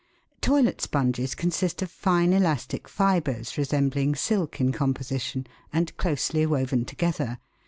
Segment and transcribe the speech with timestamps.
[0.41, 7.37] Toilet sponges consist of fine elastic fibres, resembling silk in composition, and closely woven together.